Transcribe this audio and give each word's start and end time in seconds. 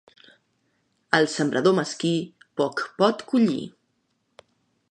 El 1.17 1.27
sembrador 1.33 1.75
mesquí 1.79 2.13
poc 2.61 2.81
pot 3.03 3.23
collir. 3.33 3.61